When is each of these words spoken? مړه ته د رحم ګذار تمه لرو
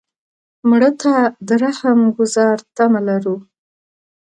مړه 0.69 0.91
ته 1.01 1.13
د 1.47 1.49
رحم 1.63 1.99
ګذار 2.17 2.57
تمه 2.75 3.01
لرو 3.07 3.35